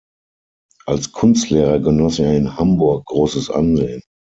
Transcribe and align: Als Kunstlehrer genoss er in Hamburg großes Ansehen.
Als 0.87 1.11
Kunstlehrer 1.11 1.79
genoss 1.79 2.17
er 2.17 2.35
in 2.35 2.57
Hamburg 2.57 3.05
großes 3.05 3.51
Ansehen. 3.51 4.01